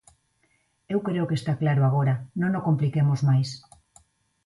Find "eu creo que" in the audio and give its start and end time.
0.93-1.37